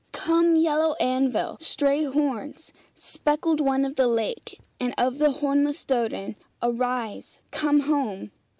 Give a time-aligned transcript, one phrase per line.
[0.13, 6.37] Come yellow Anvil, stray horns, Speckled one of the lake, And of the hornless Dodin,
[6.59, 8.31] Arise, come home.